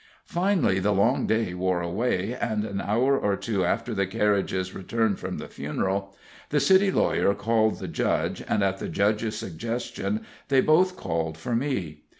[0.25, 5.19] Finally the long day wore away, and an hour or two after the carriages returned
[5.19, 6.15] from the funeral,
[6.49, 11.55] the city lawyer called the judge, and, at the judge's suggestion, they both called for
[11.55, 12.01] me.